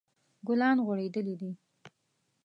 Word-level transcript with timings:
ګلان 0.47 0.77
غوړیدلی 0.85 1.35
دي 1.41 1.51